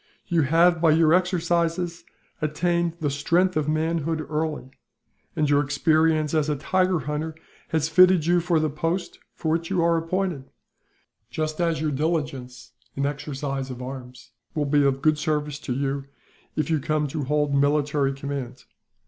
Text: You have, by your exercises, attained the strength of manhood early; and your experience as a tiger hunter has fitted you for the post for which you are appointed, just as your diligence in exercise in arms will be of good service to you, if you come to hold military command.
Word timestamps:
You 0.25 0.41
have, 0.41 0.81
by 0.81 0.93
your 0.93 1.13
exercises, 1.13 2.03
attained 2.41 2.93
the 3.01 3.11
strength 3.11 3.55
of 3.55 3.69
manhood 3.69 4.25
early; 4.31 4.71
and 5.35 5.47
your 5.47 5.61
experience 5.61 6.33
as 6.33 6.49
a 6.49 6.55
tiger 6.55 7.01
hunter 7.01 7.35
has 7.67 7.87
fitted 7.87 8.25
you 8.25 8.39
for 8.39 8.59
the 8.59 8.71
post 8.71 9.19
for 9.35 9.51
which 9.51 9.69
you 9.69 9.83
are 9.83 9.97
appointed, 9.97 10.49
just 11.29 11.61
as 11.61 11.81
your 11.81 11.91
diligence 11.91 12.71
in 12.95 13.05
exercise 13.05 13.69
in 13.69 13.79
arms 13.79 14.31
will 14.55 14.65
be 14.65 14.83
of 14.83 15.03
good 15.03 15.19
service 15.19 15.59
to 15.59 15.73
you, 15.75 16.05
if 16.55 16.67
you 16.71 16.79
come 16.79 17.05
to 17.09 17.25
hold 17.25 17.53
military 17.53 18.11
command. 18.11 18.65